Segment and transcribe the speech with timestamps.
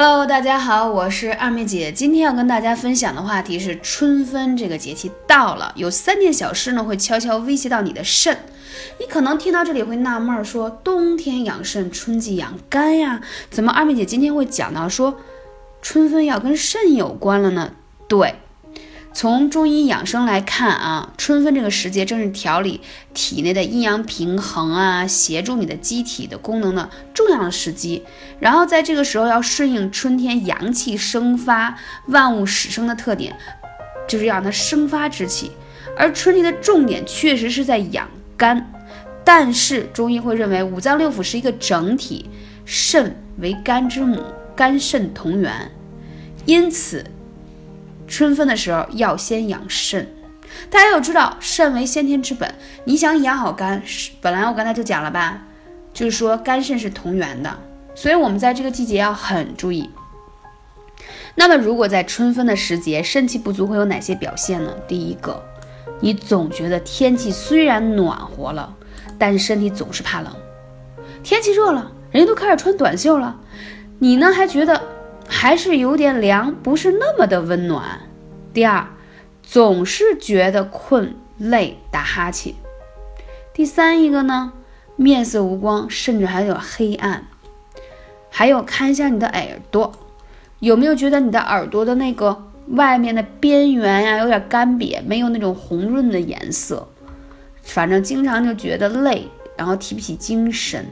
[0.00, 1.90] Hello，大家好，我是二妹姐。
[1.90, 8.38] 今天要跟大家分享的话题是春分这个节气到了，有三件小事呢会悄悄威胁到你的肾。
[9.00, 13.20] 你可能听到这里会纳闷，说冬天养肾，春季养肝呀，
[13.50, 15.16] 怎么二妹姐今天会讲到说
[15.82, 17.72] 春分要跟肾有关了呢？
[18.06, 18.36] 对。
[19.14, 22.80] 从中医养生来看啊，春分这个时节正是调理
[23.14, 28.04] 体内的阴阳平衡啊，协助你的机体的功能的重要的时机。
[28.38, 31.76] 然后在这个时候要顺应春天阳气生发、
[32.06, 33.36] 万物始生的特点，
[34.06, 35.50] 就是要让它生发之气。
[35.96, 38.72] 而春季的重点确实是在养肝，
[39.24, 42.30] 但是中医会认为五脏六腑是一个整体，
[42.64, 44.22] 肾为肝之母，
[44.54, 45.72] 肝肾同源，
[46.44, 47.04] 因此。
[48.08, 50.10] 春分的时候要先养肾，
[50.70, 52.52] 大家要知道肾为先天之本。
[52.84, 53.82] 你想养好肝，
[54.20, 55.42] 本来我刚才就讲了吧，
[55.92, 57.58] 就是说肝肾是同源的，
[57.94, 59.90] 所以我们在这个季节要很注意。
[61.34, 64.72] 那么如果在春分的时节肾气不足，会有哪些表现呢？
[64.88, 65.40] 第一个，
[66.00, 68.74] 你总觉得天气虽然暖和了，
[69.18, 70.34] 但是身体总是怕冷。
[71.22, 73.38] 天气热了，人家都开始穿短袖了，
[73.98, 74.82] 你呢还觉得？
[75.30, 78.00] 还是有点凉，不是那么的温暖。
[78.52, 78.86] 第二，
[79.42, 82.54] 总是觉得困累，打哈欠。
[83.52, 84.52] 第三一个呢，
[84.96, 87.26] 面色无光，甚至还有黑暗。
[88.30, 89.92] 还有看一下你的耳朵，
[90.60, 96.88] 有没有觉得你的耳朵的那个外面的边缘呀，有点干瘪，没有那种红润的颜色。
[97.62, 100.86] 反正经常就觉得累，然后提不起精神，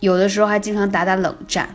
[0.00, 1.74] 有的时候还经常打打冷战。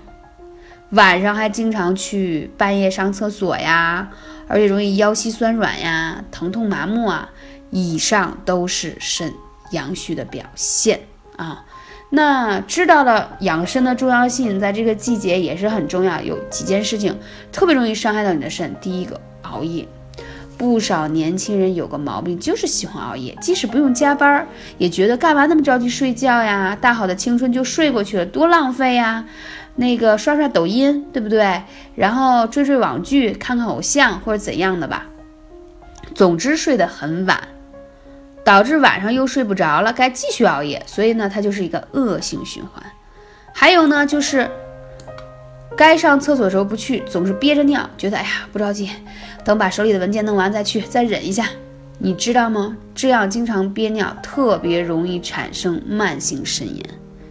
[0.91, 4.09] 晚上还经常去半夜上厕所呀，
[4.47, 7.29] 而且容易腰膝酸软呀、疼痛麻木啊，
[7.69, 9.33] 以上都是肾
[9.71, 10.99] 阳虚的表现
[11.37, 11.65] 啊。
[12.09, 16.21] 那知道了养肾的重要性，在这个季节也是很重要。
[16.21, 17.17] 有几件事情
[17.53, 18.75] 特别容易伤害到你的肾。
[18.81, 19.87] 第一个，熬夜。
[20.61, 26.77] 不少年轻人有个毛病，就是喜欢熬夜，即使不用加班，也觉得干嘛那么着急睡觉呀？
[26.79, 29.25] 大好的青春就睡过去了，多浪费呀！
[29.77, 31.63] 那个刷刷抖音，对不对？
[31.95, 35.07] 然后追追网剧，看看偶像或者怎样的吧。
[36.13, 37.41] 总之睡得很晚，
[38.43, 40.83] 导致晚上又睡不着了，该继续熬夜。
[40.85, 42.83] 所以呢，它就是一个恶性循环。
[43.51, 44.47] 还有呢，就是
[45.75, 48.91] 该上厕所的时候不去，总是憋着尿，觉得哎呀不着急，
[49.43, 51.47] 等把手里的文件弄完再去，再忍一下。
[51.99, 52.77] 你知道吗？
[52.95, 56.85] 这样经常憋尿，特别容易产生慢性肾炎。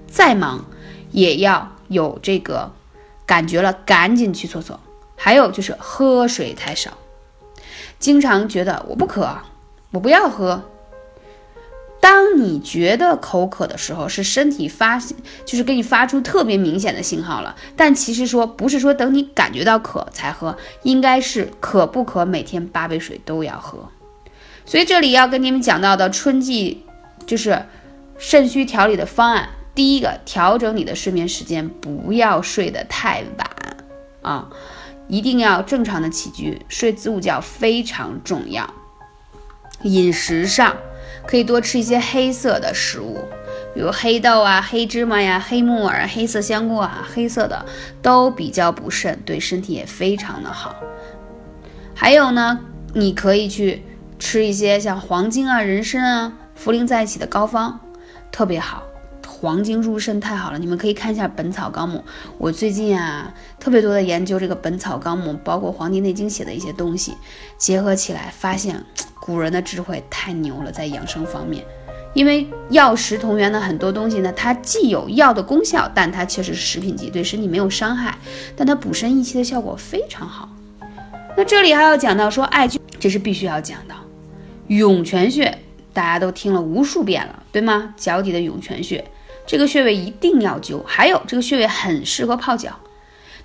[0.06, 0.64] 再忙
[1.10, 1.70] 也要。
[1.90, 2.70] 有这个
[3.26, 4.78] 感觉了，赶紧去厕所。
[5.16, 6.92] 还有就是喝水太少，
[7.98, 9.28] 经常觉得我不渴，
[9.90, 10.62] 我不要喝。
[12.00, 17.54] 当你觉得口渴的时候，是身体发，就是给你发出特别明显的信号了。
[17.76, 23.90] 但其实说不是说等你感觉到渴才喝，应该是渴不渴，每天八杯水都要喝。
[24.64, 26.84] 所以这里要跟你们讲到的春季，
[27.26, 27.66] 就是
[28.18, 29.50] 肾虚调理的方案。
[29.74, 33.50] 第一个，调整你的睡眠时间，不要睡得太晚
[34.22, 34.48] 啊，
[35.08, 38.72] 一定要正常的起居，睡子午觉非常重要。
[39.82, 40.76] 饮食上
[41.30, 43.20] 可以多吃一些黑色的食物，
[43.72, 47.64] 比如黑豆啊、黑芝麻呀、黑木耳、黑色香菇啊，黑色的
[48.02, 50.74] 都比较补肾，对身体也非常的好。
[51.94, 52.58] 还有呢，
[52.94, 53.84] 你可以去
[54.18, 57.78] 吃一些像黄精啊、人参啊、茯苓在一起的膏方，
[58.32, 58.82] 特别好。
[59.40, 61.98] 黄精入肾太好了，你们可以看一下《本草纲目》。
[62.36, 67.14] 我最近啊，特别多的研究这个《本草纲目》，包括《黄帝内经》写的一些东西，
[67.56, 68.84] 结合起来，发现
[69.18, 71.64] 古人的智慧太牛了，在养生方面。
[72.12, 78.18] 因为药食同源的很多东西呢，它既有药的功效，但它确实是食品级，对身体没有伤害，
[78.54, 80.50] 但它补肾益气的效果非常好。
[81.34, 83.94] 那这里还要讲到说艾灸，这是必须要讲的。
[84.66, 85.56] 涌泉穴
[85.94, 87.94] 大家都听了无数遍了，对吗？
[87.96, 89.02] 脚底的涌泉穴。
[89.50, 92.70] 这个穴位一定要灸，还有这个穴位很适合泡脚，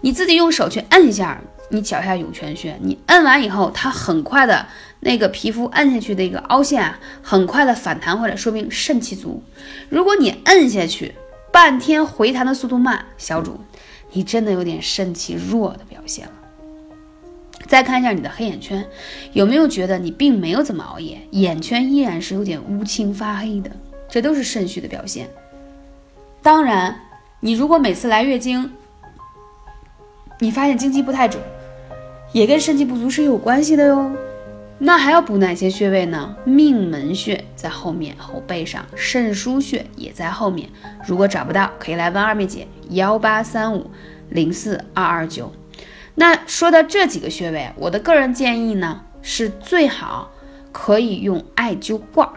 [0.02, 1.42] 你自己用手去摁一下
[1.72, 4.68] 你脚下涌泉穴，你摁完以后，它很快的
[5.00, 9.42] 那个皮肤摁下去的一个凹陷啊，很快的反弹回来，说明肾气足。
[9.90, 11.16] 如果你摁下去
[11.52, 13.60] 半天回弹的速度慢，小主，
[14.12, 16.34] 你真的有点肾气弱的表现了。
[17.66, 18.86] 再看一下你的黑眼圈，
[19.34, 23.72] 有没有觉得你并没有怎么熬夜，眼圈依然是有点乌青发黑的，
[24.08, 25.28] 这都是肾虚的表现。
[26.46, 26.96] 当然，
[27.40, 28.72] 你如果每次来月经，
[30.40, 31.42] 你发现经期不太准，
[32.34, 34.12] 也跟肾气不足是有关系的哟。
[34.78, 36.36] 那还要补哪些穴位呢？
[36.44, 40.70] 命门穴在后面后背上，肾腧穴也在后面。
[41.08, 43.90] 如果找不到，可以来问二妹姐，幺八三五
[44.30, 45.52] 零四二二九。
[46.14, 50.30] 那说到这几个穴位，我的个人建议呢是最好
[50.72, 52.34] 可以用艾灸罐儿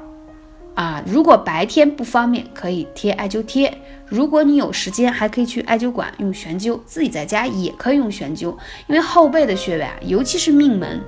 [0.79, 1.03] 啊。
[1.05, 3.77] 如果白天不方便，可以贴艾灸贴。
[4.07, 8.57] 如果你有时间，还可以去艾灸馆用悬灸，自己在家也可以用悬灸。
[8.87, 11.01] 因为后背的穴位啊，尤其是命门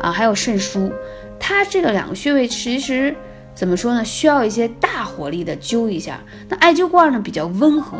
[0.00, 0.90] 啊，还有肾腧，
[1.38, 3.14] 它这个两个穴位其实
[3.54, 4.04] 怎么说呢？
[4.04, 6.20] 需要一些大火力的灸一下。
[6.48, 7.96] 那艾灸罐呢比较温和，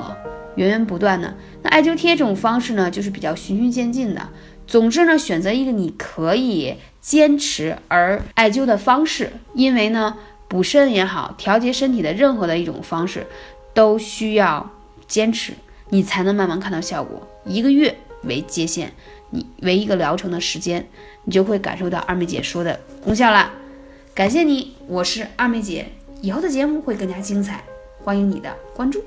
[0.56, 1.32] 源源不断的。
[1.62, 4.28] 那艾灸贴这种方式呢，就是比较循序渐进的。
[4.66, 10.16] 总之呢，选择一个你可以坚持而艾灸的方式，因为呢，
[10.48, 13.26] 补肾也好，调节身体的任何的一种方式。
[13.74, 14.68] 都需要
[15.06, 15.52] 坚持，
[15.90, 17.24] 你才能慢慢看到效果。
[17.44, 18.92] 一个月为界限，
[19.30, 20.84] 你为一个疗程的时间，
[21.22, 23.52] 你就会感受到二妹姐说的功效了。
[24.14, 25.86] 感谢你，我是二妹姐，
[26.22, 27.62] 以后的节目会更加精彩，
[28.02, 29.04] 欢迎你的关注。